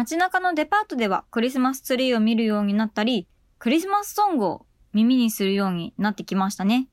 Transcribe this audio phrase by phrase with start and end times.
[0.00, 6.88] 街中のデパートではクリスマスツリーを見るようになったり、クリスマスソングを耳にするようになってきましたね。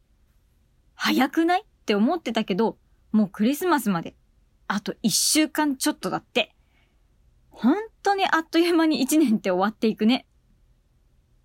[0.94, 2.78] 早くないって思ってたけど、
[3.14, 4.18] もうクリスマスまで、
[4.68, 6.54] あと一週間ちょっとだって。
[7.50, 10.28] 本当にあっという間に一年って終わっていくね。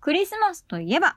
[0.01, 1.15] クリスマスといえば、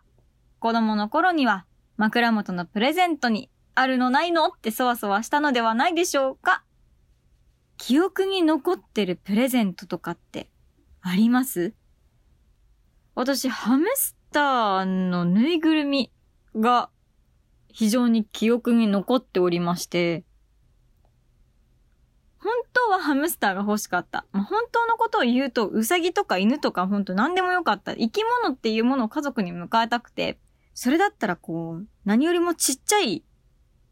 [0.61, 1.67] 子供の頃には
[1.97, 6.63] 枕元のプレゼントにあるのないのってそわそわしたのではないでしょうか
[7.79, 10.49] 記憶に残ってるプレゼントとかって
[11.01, 11.75] あります？
[13.15, 16.13] 私、ハムスターのぬいぐるみ
[16.55, 16.91] が
[17.69, 20.25] 非常に記憶に残っておりまして、
[22.39, 24.27] 本当はハムスターが欲しかった。
[24.33, 27.95] まあ、本当のことを言うと、ウサギとか犬とか本当何でもよかった。
[27.95, 30.39] 生き物っていうものを家族に迎えたくて、
[30.75, 33.25] それだったらこう、何よりもちっちゃい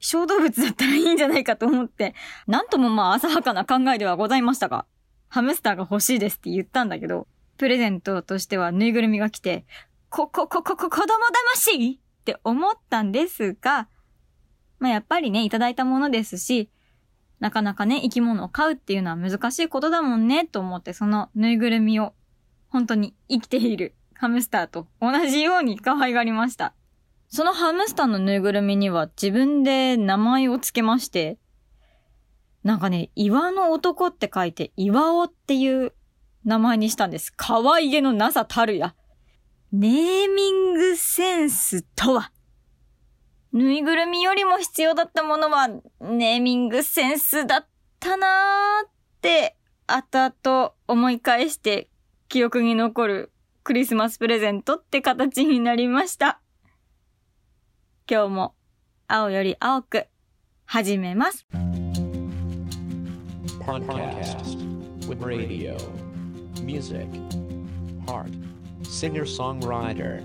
[0.07, 2.15] 小動物だったらいいんじゃないかと思って、
[2.47, 4.85] なんともまあ浅はかな考えではございましたが、
[5.29, 9.65] ハムスターが欲しいですって言ったんだけど、プレゼントとしてはぬいぐるみが来て、
[10.11, 11.07] こ、こ、こ、こ、こ、子供
[11.55, 11.93] 魂？
[11.93, 13.89] って思ったんですが、
[14.79, 16.69] まあやっぱりね、いただいたものですし、
[17.41, 22.13] なかなかね、生き物を飼うっていうのは難しいことだもんね、と思ってそのぬいぐるみを、
[22.69, 26.75] 本当に生きているハムスターと同じように可愛がりました。
[27.35, 31.37] そのハムスターのぬいぐるみには自分で名前を付けまして、
[32.63, 35.95] なんかね、岩の男って書いて、岩尾っていう
[36.45, 37.33] 名前にしたんです。
[37.37, 38.95] 可愛げのなさたるや。
[39.73, 42.31] ネーミングセンスとは
[43.53, 45.67] ぬいぐるみよりも必要だったものは、
[45.99, 47.67] ネーミングセンスだっ
[47.99, 48.91] たなーっ
[49.21, 49.57] て、
[49.89, 51.91] 後々思い返して
[52.29, 53.33] 記憶に残る
[53.65, 56.41] クリスマスプレゼントって形になりました。
[58.07, 58.55] 今日も
[59.09, 60.05] 青より青く
[60.67, 61.47] 始めます。
[63.65, 64.59] Podcast
[65.09, 65.75] with radio,
[66.63, 67.09] music,
[68.07, 68.29] heart,
[68.83, 70.23] singer-songwriter,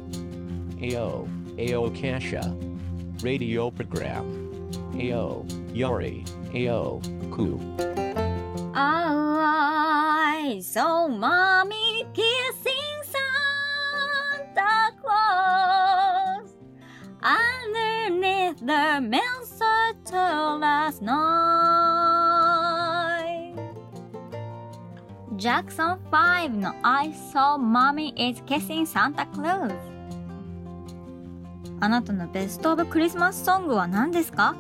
[0.81, 1.25] AO,
[1.58, 2.53] AO Kasha,
[3.23, 4.26] radio program,
[4.99, 6.99] AO, Yori, AO,
[7.32, 7.58] Ku.
[8.76, 12.58] I saw mommy kissing
[18.59, 21.20] the man's a tomas night.
[25.37, 29.73] Jackson 5の I saw mommy is kissing Santa Claus
[31.80, 34.55] あなたのベストオブクリスマスソングは何ですか？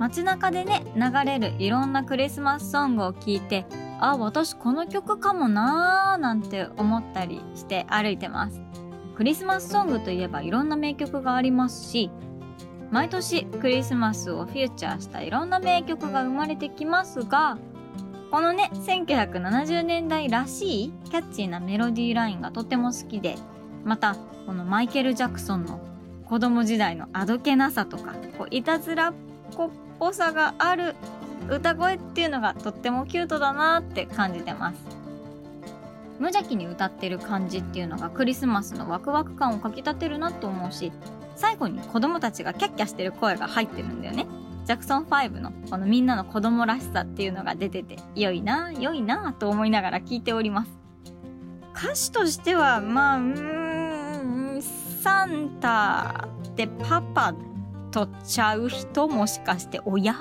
[0.00, 3.64] 街中でね流れるいろんなクリスマスソングを聞いて
[4.00, 8.60] あ私この曲かもなーなんて思ったりして歩いてます
[9.16, 12.10] クリスマスソングといえばいろんな名曲がありますし
[12.90, 17.58] 毎年クリスマスをフューチャーしたいろんな名曲が生まれてきますが
[18.30, 23.36] このね1970年代らしいキャッチーなメロディーラインがとても好きで
[23.84, 24.16] また
[24.46, 25.80] このマイケル・ジャクソンの
[26.26, 29.14] 子供時代のあどけなさとかこういたずらっ
[29.54, 30.94] 子っぽさがある
[31.50, 34.98] 歌声っていうのがとってもキュートだなって感じてます。
[36.18, 40.92] 無邪気に歌ってる感じっていうのがクリスマスのワクワク感をかきたてるなと思うし
[41.38, 44.26] 最後に子供たちがキャッキャしてる声が入ってるんだよね。
[44.64, 50.70] ジャクソン5のこのみんなの子供らしさっていうのが出てて、良いな、良いなと思いながら聞いております。
[51.74, 57.34] 歌詞としては、まあ、うーん、サンタってパパ
[57.92, 60.14] とちゃう人もしかして親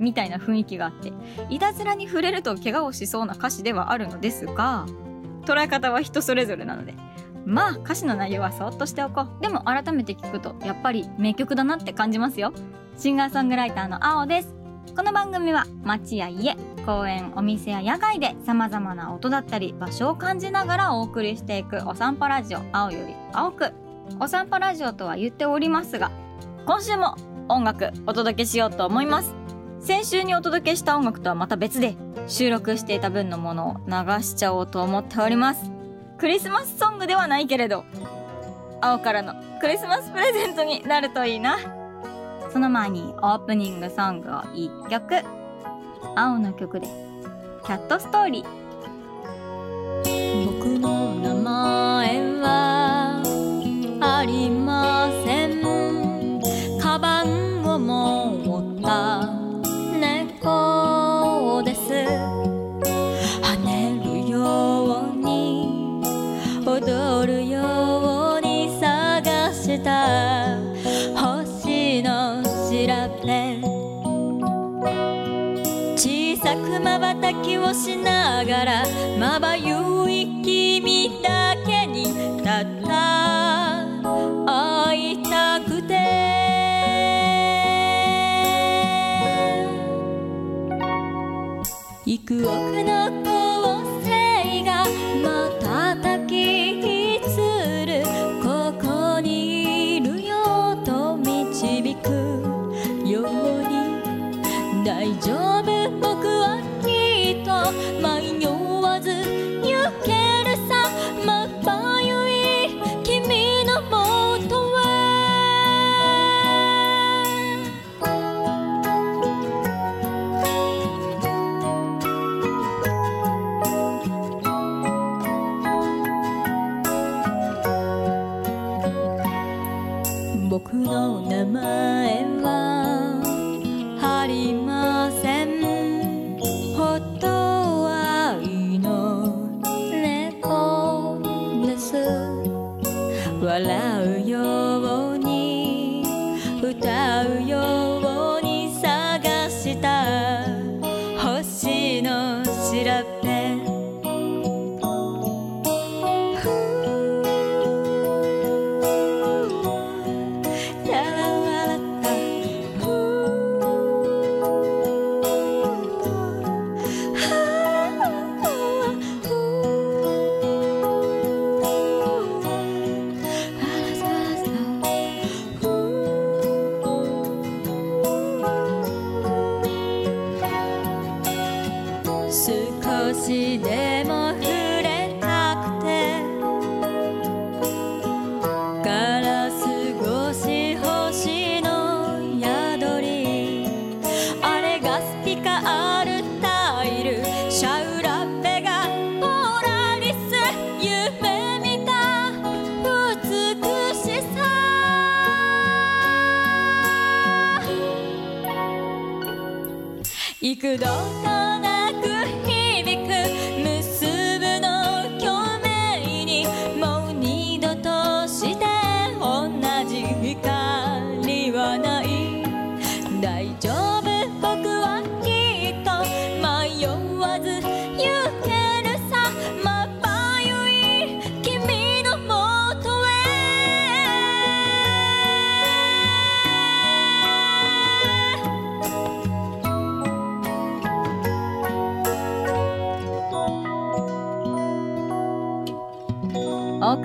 [0.00, 1.12] みたいな雰囲気があって、
[1.48, 4.86] いたずらに触れると怪我をしそうな歌詞ではあるのですが、
[5.44, 6.94] 捉え方は人それぞれなので、
[7.48, 9.42] まあ歌詞の内容はそっとしておこう。
[9.42, 12.52] でも改めて聞くとやっぱり名曲だなって感じますよ。
[12.98, 14.54] シンガーソングライターの青です。
[14.94, 23.72] この番組は街や家公園お店や野外で様々な音だったり場所を感じながらお送りしていくお散歩ラジオ青より青く。
[24.20, 26.10] お散歩ラジオとは言っておりますが
[26.66, 27.16] 今週も
[27.48, 29.34] 音楽お届けしようと思います。
[29.80, 35.77] 先週にお届けした音楽とはまた別で収録していた分のものを流しちゃおうと思っております。
[36.18, 37.84] クリスマスソングではないけれど、
[38.80, 41.58] 青からのクリスマスプレゼントになるといいな。
[42.52, 45.22] その前にオープニングソングを1曲。
[46.16, 46.88] 青の曲で、
[47.64, 48.58] キャットストーリー。
[50.60, 52.27] 僕の名前は
[77.68, 78.82] をしながら
[79.18, 83.84] まばゆい君だけにたった
[84.46, 85.98] 会いたくて。
[92.06, 92.97] 幾億の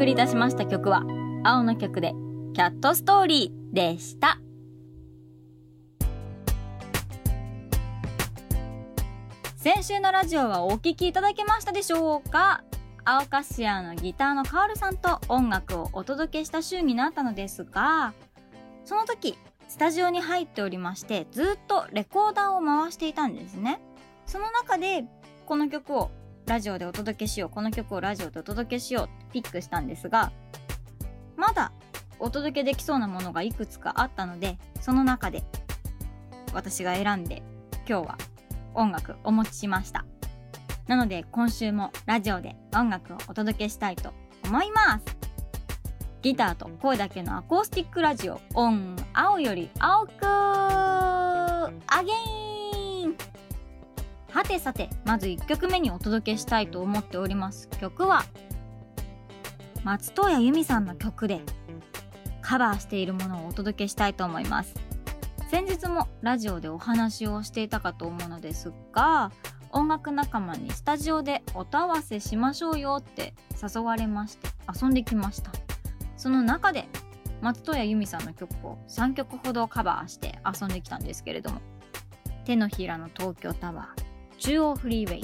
[0.03, 1.05] 送りいたしました曲は
[1.45, 2.11] 青の曲で
[2.53, 4.37] キャットストーリーでした。
[9.55, 12.65] 先週のラジオはお聴きいただけましたでしょうか？
[13.05, 18.13] 青カシアのギターのカールさんと音楽をお届けした週になったのですが
[18.83, 19.37] その時
[19.69, 23.79] スタジオに入っておりましてずっとレコーダーを回していたんですね。
[24.25, 25.05] その中で
[25.45, 26.11] この曲を
[26.45, 27.49] ラジオでお届けしよう。
[27.49, 30.31] この曲をラジオでお届けしようってピックしたんですが
[31.37, 31.71] まだ
[32.19, 35.43] お届けできそうなものがいくつかあったのでその中で
[36.53, 37.41] 私が選んで
[37.87, 38.17] 今日は
[38.73, 40.05] 音楽お持ちしました。
[40.87, 44.13] なので今週もラジオで音楽をお届けしたいと
[44.45, 45.05] 思います。
[46.21, 51.69] ギターと声だけのアコースティックラジオオン青より青くア
[52.03, 52.42] ゲイン
[54.33, 57.69] はてさてまず1曲目にお届けしたいと思っております。
[57.79, 58.23] 曲は
[59.83, 61.41] 松任谷由実さんの曲で
[62.41, 64.73] カバーしているものをお届けしたいと思います。
[65.51, 69.31] 先日もラジオでお話をしていたかと思うのですが
[69.69, 74.47] 音楽仲間にスタジオで音合わせしましょうよって誘われまして
[74.81, 75.51] 遊んできました。
[76.17, 76.87] その中で
[77.41, 81.61] 松任谷由実さんの曲を3曲ほどカバーして遊んできたんですけれども
[82.45, 84.12] 手のひらの東京タワー
[84.43, 85.23] 中央フリーウェイ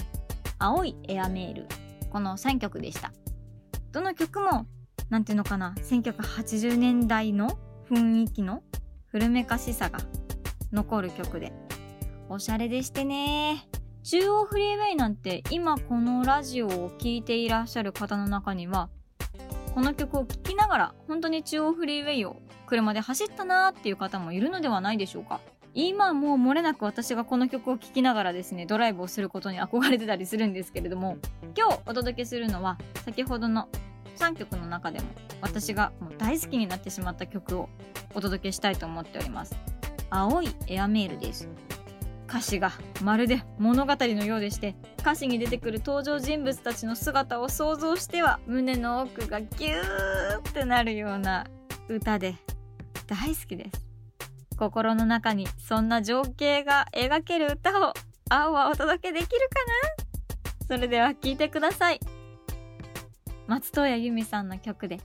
[0.59, 1.67] 青いエアメール。
[2.09, 3.11] この3曲でした。
[3.91, 4.65] どの曲も
[5.09, 7.59] なんていうのかな1980年代の
[7.91, 8.63] 雰囲気の
[9.07, 9.99] 古めかしさが
[10.71, 11.51] 残る曲で。
[12.29, 13.67] おしゃれでしてね。
[14.03, 18.87] 中央フリーウェイなんて今このラジオを聴いていらっしゃる方の中には
[19.75, 25.41] この曲を聴きながら本当に中央フリーウェイを車で走ったなーっていう方もいるのではないでしょうか。
[25.87, 31.17] 今も漏れなく私がこの曲を聴きながらですねドライブをすることに憧れてたりするんですけれども
[31.57, 33.69] 今日お届けするのは先ほどの
[34.17, 35.05] 3曲の中でも
[35.39, 37.69] 私がもう大好きになってしまった曲を
[38.13, 39.55] お届けしたいと思っております。
[40.09, 41.47] 青いエアメールです。
[42.27, 51.47] 歌詞がまるで物語のようでして歌詞に出てくる登場人物たちの姿を想像しては胸の奥がギューってなるような
[51.87, 52.35] 歌で
[53.07, 53.88] 大好きです。
[54.59, 57.93] 心の中にそんな情景が描ける歌を
[58.29, 59.37] 青はお届けできるか
[60.67, 60.75] な？
[60.75, 61.99] それでは聴いてください。
[63.47, 64.99] 松任谷由実さんの曲で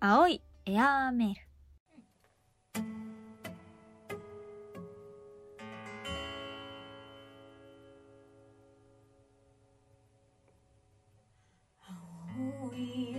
[0.00, 1.40] 青いエアーメール。
[12.62, 13.15] 青い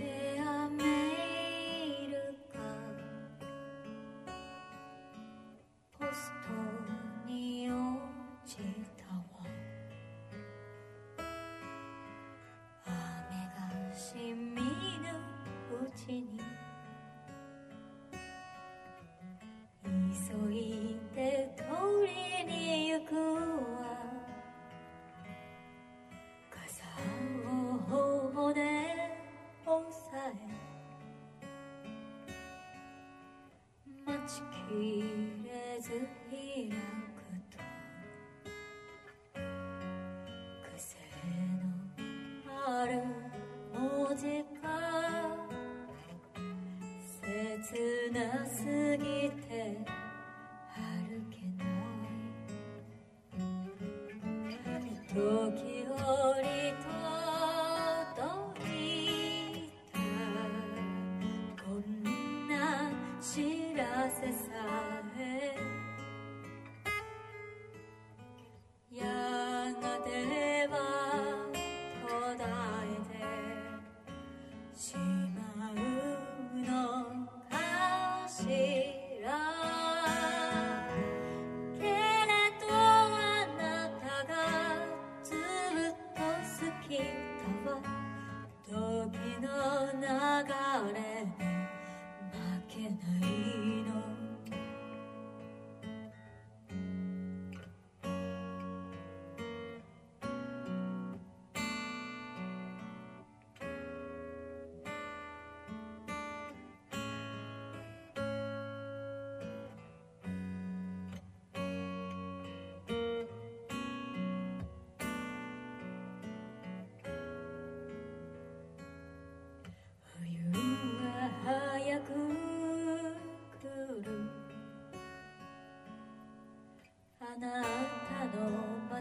[34.70, 35.96] れずく
[37.50, 37.58] と
[40.76, 40.98] 癖
[42.44, 43.00] のある
[43.72, 44.66] 文字が
[47.22, 48.58] 切なす
[48.98, 49.78] ぎて
[50.74, 50.76] 歩
[51.30, 51.68] けない。
[55.08, 55.16] 時折
[55.94, 56.78] 届いた。
[61.64, 61.76] こん
[62.48, 62.52] な
[63.20, 64.57] 知らせさ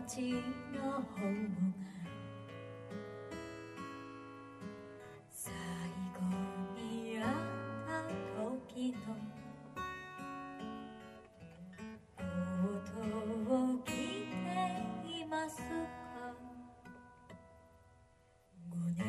[0.08, 0.32] 街
[0.74, 1.04] の方が
[5.30, 5.54] 最
[6.16, 6.22] 後
[6.78, 7.26] に会っ
[7.86, 7.92] た
[8.42, 8.96] 時の
[12.16, 12.24] こ
[12.86, 15.64] とを聞いていますか
[18.72, 19.06] ？5年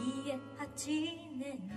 [0.00, 0.78] いえ8
[1.40, 1.75] 年。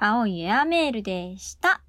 [0.00, 1.82] 青いエアメールでした。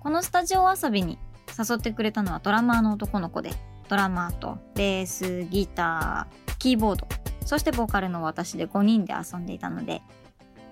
[0.00, 1.18] このスタジオ遊びに
[1.58, 3.50] 誘ってくれたのはドラマーの男の子で、
[3.88, 7.08] ドラマーとベース、ギター、キーボード、
[7.44, 10.00] そしてボーカルの私で5人で遊んでいたので、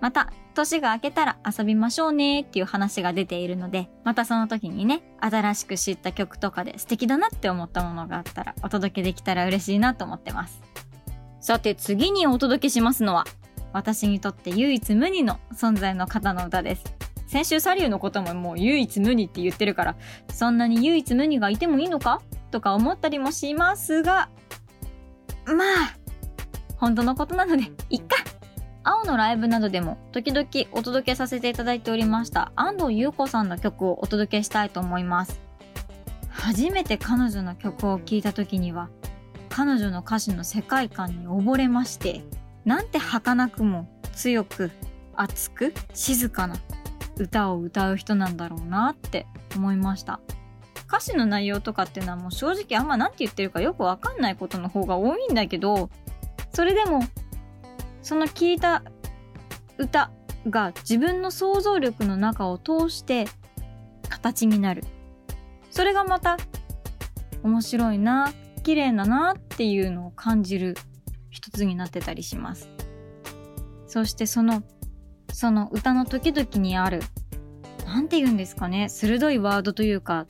[0.01, 10.63] また、年が明けたら遊びましょうねっていう話が出ているので、またその時にね、新しく知った曲とかで素敵だなって思ったものがあったらお届けできたら嬉しいなと思ってます。
[11.41, 13.25] さて次にお届けしますのは、
[13.77, 16.85] 私にとって唯一無二の存在の方の歌です。
[17.27, 19.97] 先週サリューのことももう唯一無二って言ってるから、
[20.33, 22.23] そんなに唯一無二がいてもいいのか？
[22.51, 24.31] とか思ったりもしますが、
[25.45, 25.97] まあ、
[26.79, 28.17] 本当のことなので、いっか。
[28.83, 35.41] 青のライブなどでも時々お届けさせていただいておりました安藤優子さんの曲をお届けしたいと思います。
[36.31, 38.89] 初めて彼女の曲を聴いた時には
[39.51, 42.23] 彼女の歌詞の世界観に溺れまして
[42.67, 44.71] なんて儚くも強く
[45.15, 46.57] 熱く静かな
[47.17, 50.21] 歌を歌う人なんだろうなって思いました
[50.87, 55.89] 歌詞の内容とかっていうのはもう正直あんま何て言ってるかよくわかんないことの方が多いんだけど
[56.53, 57.01] それでも
[58.03, 58.83] その聞いた
[59.79, 60.11] 歌
[60.49, 63.27] が自分の想像力の中を通して
[64.09, 64.85] 形になる。
[65.71, 66.37] それがまた
[67.43, 68.33] 面白いな、
[68.63, 70.77] 綺麗だなっていうのを感じる
[71.37, 72.71] 一つになってたりします。
[73.87, 74.63] そしてその、
[75.33, 77.03] その歌の時々にある、
[77.85, 80.27] なんて言うんですかね、鋭いワードというか、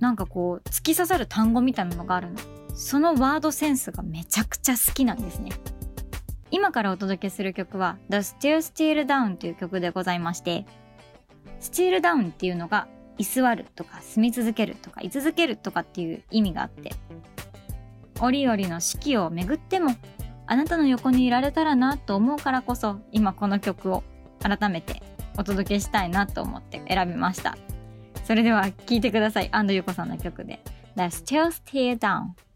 [0.00, 2.38] なんかこう、突き刺さる単語みたいなのがあるの。
[2.74, 5.50] そのワードセンスがめちゃくちゃ好きなんですね。
[6.50, 10.64] 今からお届けする曲は The Still Still Down という曲でございまして
[11.60, 12.88] Still Down っていうのが
[13.18, 16.92] 居座るとか住み続けるとか居続けるとかっていう意味があって
[18.20, 19.94] 折々の四季を巡っても
[20.50, 24.02] あなたの横にいられたらなと思うからこそ今この曲を
[24.40, 25.02] 改めて
[25.36, 27.56] お届けしたいなと思って選びました。
[28.24, 29.48] それでは聴いてください。
[29.52, 30.60] 安藤優子さんの曲で。
[30.96, 32.47] The Still Still Down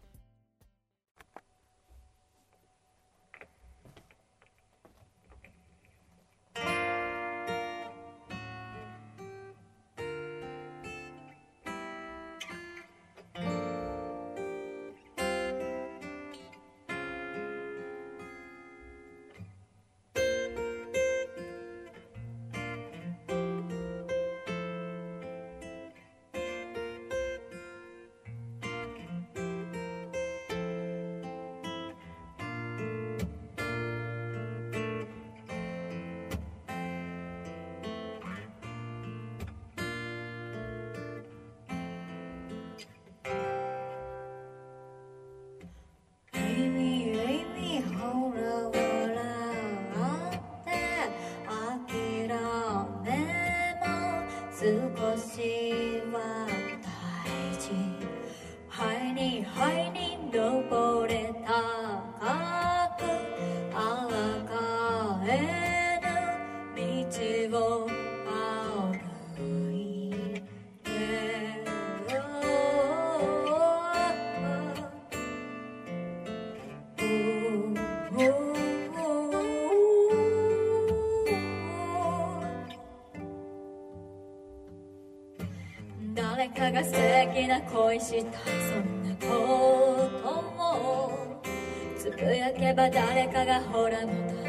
[87.53, 91.37] な恋したそんなことも
[91.95, 94.42] つぶやけば誰かがほらまた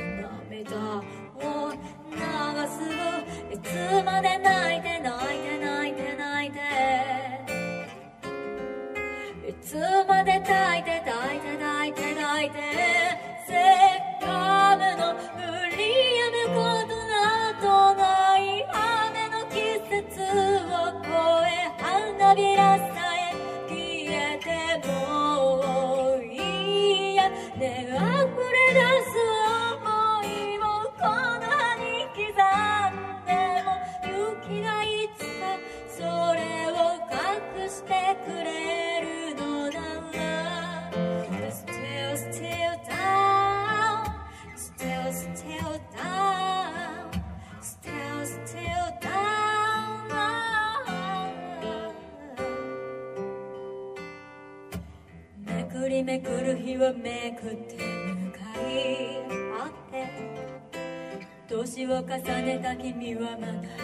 [56.04, 58.38] めくる日はめくって向か
[58.70, 59.24] い
[59.58, 60.06] 合って。
[61.48, 63.83] 年を重ねた君はまた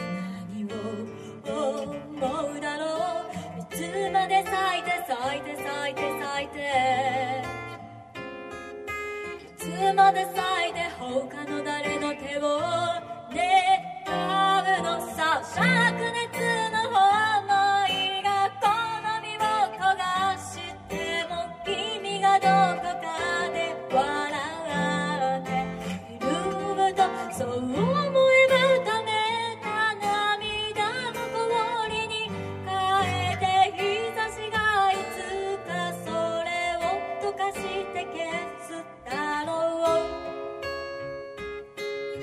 [42.20, 42.22] い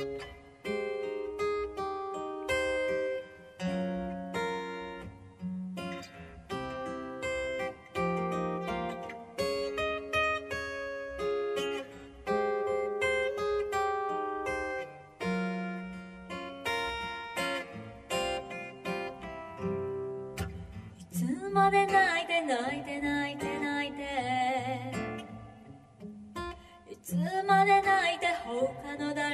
[21.11, 24.93] つまで泣いて泣いて泣いて泣いて
[26.91, 27.15] いつ
[27.47, 29.26] まで泣いて他の誰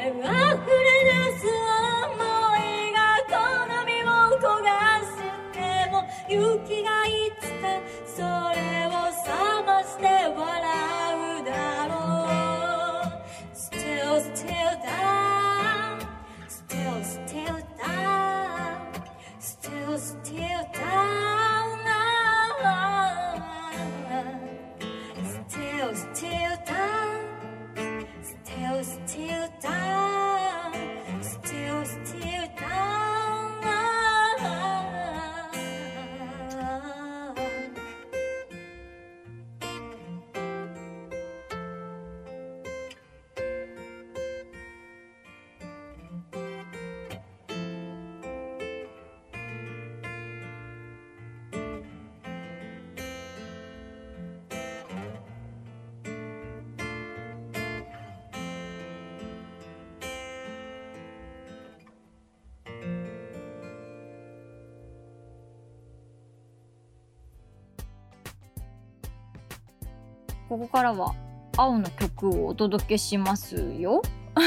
[0.00, 0.79] や
[70.50, 71.14] ここからは
[71.56, 74.02] 青の曲をお届けしますよ。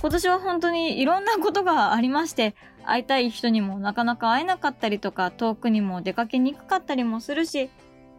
[0.00, 2.54] 今年は本当にいろんなことがありまして、
[2.86, 7.68] 会いたい人にもなかなか会えなかったりとか、遠くにも出かけにくかったりもするし、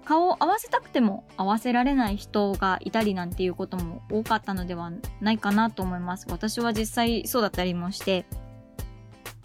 [0.03, 6.27] 顔を合わせたくても合わせられない人がいたりなんていうことも多かったのではないかなと思います。
[6.29, 8.27] 私は実際そうだったりもして、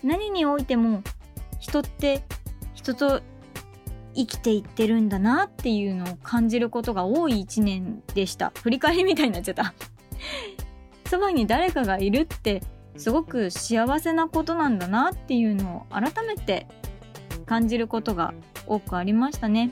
[0.05, 1.03] 何においても
[1.59, 2.23] 人って
[2.75, 3.23] 人と
[4.15, 8.53] 生きていってるんだなっていうのを感じることが多い一年でした。
[8.63, 9.75] 振り返りみたいになっちゃった。
[11.09, 12.63] そばに誰かがいるって
[12.97, 16.67] すごく幸せなことなんだなっていうのを改めて
[17.47, 18.35] 感じることが
[18.67, 19.71] 多くありましたね。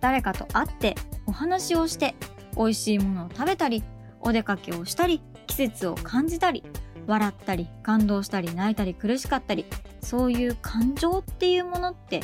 [0.00, 0.94] 誰かと会って
[1.26, 2.14] お話をして
[2.56, 3.82] 美味しいものを食べたり
[4.20, 6.64] お出かけをしたり季節を感じたり
[7.06, 9.64] 笑ったり感動したり泣いたり苦しかったり
[10.00, 12.22] そういう感情っていうものって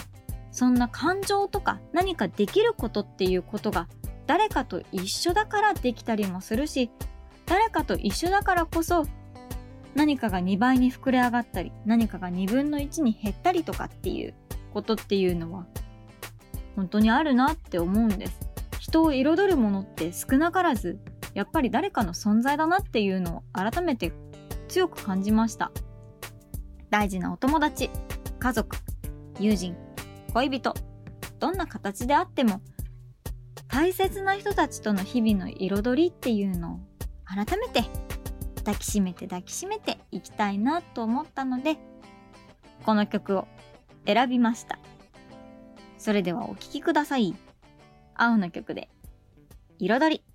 [0.52, 3.88] そんな感情とか何かできることっていうことが
[4.26, 6.90] 誰かと一緒だからできたりもするし
[7.46, 9.04] 誰かと一緒だからこそ
[9.94, 14.34] 何かが2倍に膨れ上がったり何かが2分の1に減ったりとかっていう
[14.72, 15.66] ことっていうのは
[16.76, 18.40] 本当にあるなって思うんです。
[18.78, 20.98] 人を彩るものって少なからず
[21.34, 24.12] やっぱり誰かの存在だなっていうのを改めて
[24.68, 25.70] 強く感じました。
[26.90, 27.90] 大事なお友達
[28.38, 28.76] 家族
[29.38, 29.76] 友人
[30.32, 30.74] 恋人。
[31.38, 32.60] どんな形であっても
[33.66, 36.80] 大切な人たちとの日々の彩りっていうのを
[37.24, 37.82] 改めて
[38.58, 41.78] 抱きしめて抱きしめていきたいなと思ったので
[42.84, 43.48] この曲を
[44.06, 44.78] 選びました。
[45.98, 47.34] それではお聴きください。
[48.14, 48.88] 青の曲で
[49.78, 50.31] 彩り。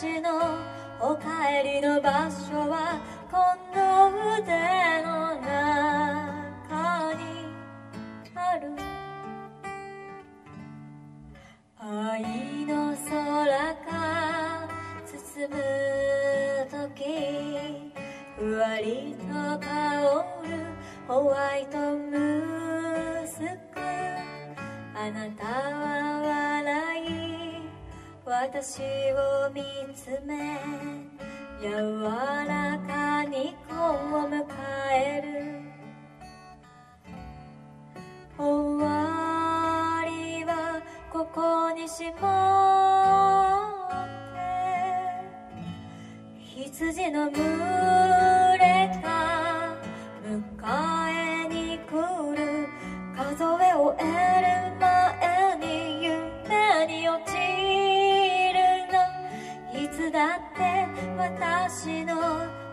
[0.00, 0.30] 私の
[1.00, 1.24] お帰
[1.64, 3.36] りの場所はこ
[3.76, 7.20] の腕の中に
[8.32, 8.70] ある。
[11.80, 12.22] 愛
[12.64, 13.10] の空
[13.90, 14.68] が
[15.04, 15.54] 包む
[16.70, 17.90] 時
[18.38, 19.26] ふわりと
[19.58, 19.66] 香
[20.44, 20.48] る
[21.08, 23.80] ホワイトムースク。
[24.94, 26.47] あなたは
[28.28, 29.62] 私を見
[29.94, 30.58] つめ
[31.62, 32.02] 柔
[32.46, 34.44] らかに子を迎
[34.92, 35.62] える。
[38.36, 44.36] 終わりはここにしまって
[46.44, 47.40] 羊の群れ
[49.02, 49.74] が
[50.22, 50.30] 迎
[51.10, 51.90] えに来
[52.36, 52.68] る。
[53.16, 54.02] 数え終え
[54.42, 54.57] る
[60.18, 60.84] だって
[61.16, 62.16] 私の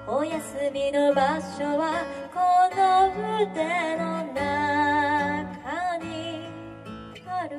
[0.07, 2.03] お休みの場所は
[2.33, 2.39] こ
[2.75, 6.49] の腕の中に
[7.27, 7.53] ある。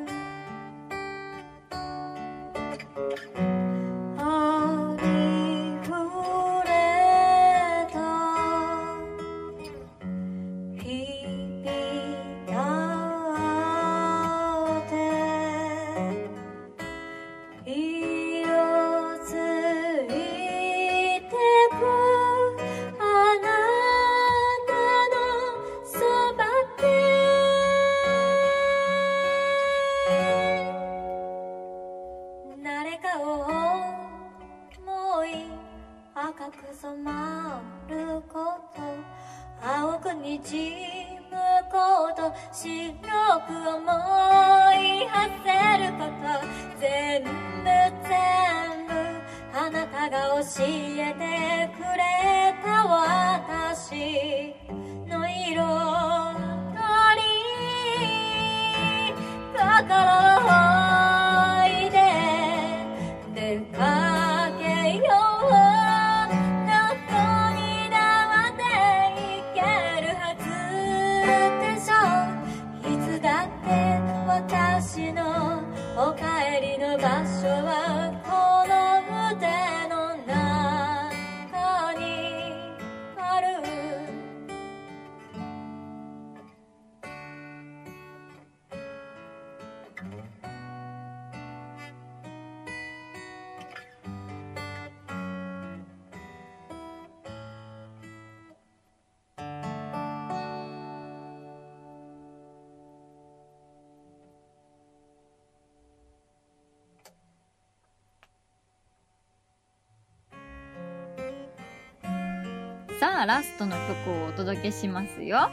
[113.26, 115.50] ラストの曲をお届けしますよ。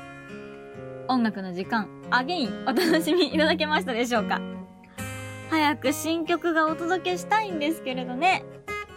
[1.08, 1.90] 音楽の時間。
[2.12, 4.40] アゲインお楽しみいただけましたでしょうか？
[5.50, 8.46] 早く新曲がお届けしたいんですけれどね。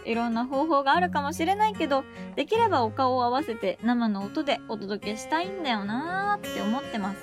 [0.05, 2.05] いろんな方法があるかもしれないけど
[2.37, 7.17] できればお顔を合わせて生の音でお届けしたいんだよなーって思ってます。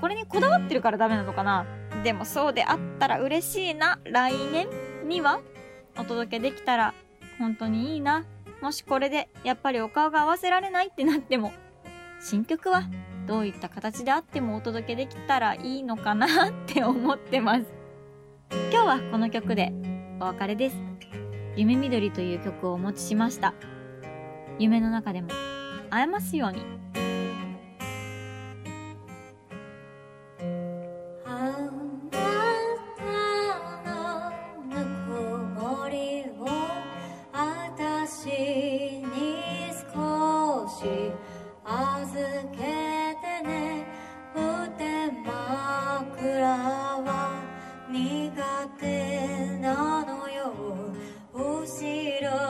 [0.00, 1.64] これにこだわってるからダメなのかな？
[2.02, 4.00] でもそうであったら嬉しいな。
[4.04, 4.68] 来年
[5.06, 5.40] には
[5.96, 6.94] お届けできたら
[7.38, 8.24] 本当にいいな。
[8.60, 11.52] もしこれでやっぱりお顔が合わせられないってなっても
[12.20, 12.82] 新曲は
[13.26, 17.64] どういった形であってもお届けできたらいいのかなって思ってます。
[18.72, 19.72] 今日はこの曲で
[20.18, 20.76] お別れです。
[21.54, 23.54] 夢緑という曲をお持ちしました。
[24.58, 25.28] 夢の中でも
[25.90, 27.07] 会えますように。
[52.20, 52.47] ろか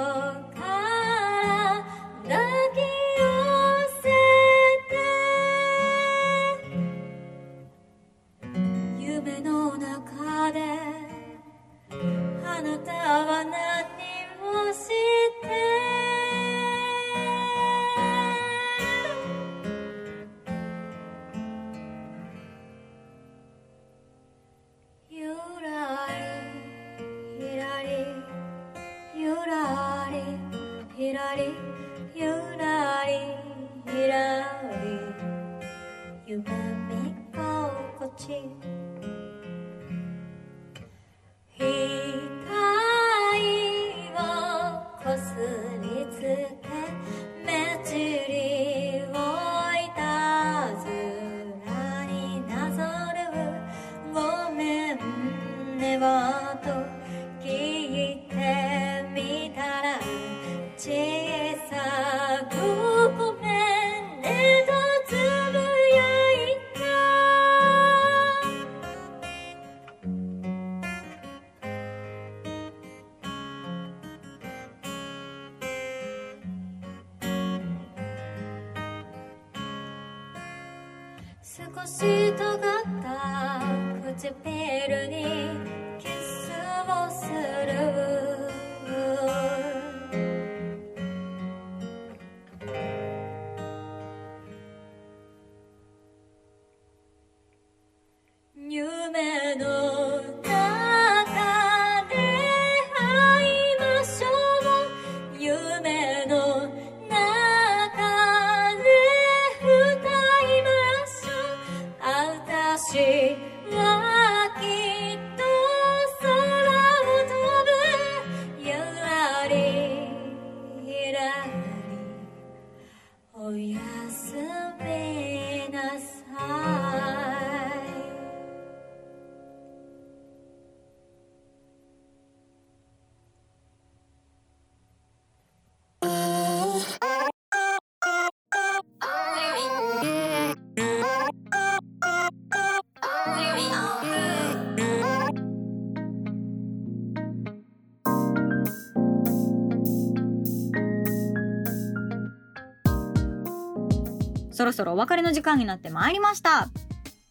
[154.59, 156.69] そろそろお別れの時間になってまいりました。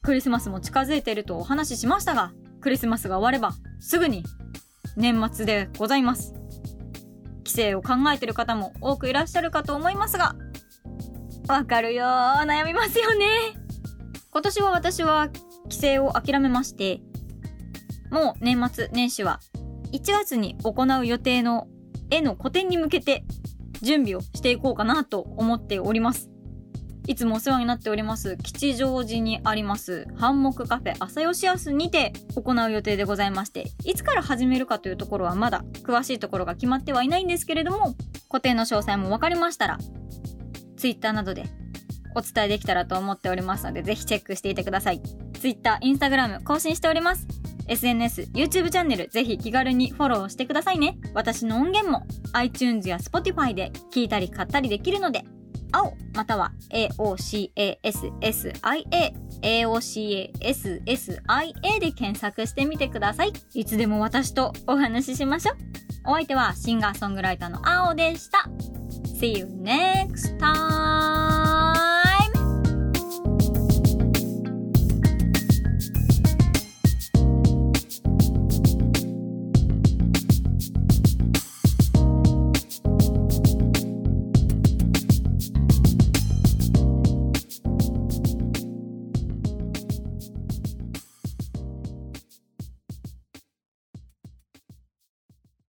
[0.02, 4.24] クリスマスも近づいているとお話ししましたがクリスマスが終わればすぐに
[4.96, 6.34] 年末でございます。
[7.44, 10.38] 帰省を考えてる方も多くいらっしゃるかと思いますが
[11.50, 13.26] わかるよ悩みますよね。
[14.32, 15.28] 今年は私は
[15.68, 17.02] 帰省を諦めまして
[18.10, 19.42] もう年末年始は
[19.92, 21.68] 1月に行う予定の
[22.10, 23.26] 絵の個展に向けて
[23.82, 26.30] 準備をしていこうかなと思っております。
[27.08, 37.96] いつもお世話になっております吉祥寺にありますハンモックカフェ朝吉安にて行う予定でございましていつから始めるかというところはまだ詳しいところが決まってはいないんですけれども
[38.28, 39.78] 個展の詳細も分かりましたら
[40.76, 41.46] Twitter などで
[42.18, 45.02] お伝えできたらと思っておりますのでぜひチェックしていてください。
[45.34, 47.28] Twitter、Instagram 更新しております。
[47.68, 50.98] SNS、YouTube チャンネルぜひ気軽にフォローしてくださいね。
[51.14, 55.26] 私の音源も iTunes や Spotify で聞いたり買ったりできるので
[55.72, 57.78] 青または AOCASSIA
[59.42, 60.30] AOCASSIA
[61.80, 63.34] で検索してみてください。
[63.54, 65.58] いつでも私とお話ししましょう。
[66.06, 68.50] お相手はシンガーソングライターの青でした。
[69.20, 71.57] See you next time!